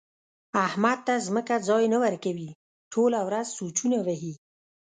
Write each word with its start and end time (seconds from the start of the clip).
احمد 0.65 0.97
ته 1.07 1.13
ځمکه 1.27 1.55
ځای 1.67 1.83
نه 1.93 1.97
ورکوي؛ 2.03 2.49
ټوله 2.91 3.19
ورځ 3.27 3.47
سوچونه 3.57 3.97
وهي. 4.07 4.33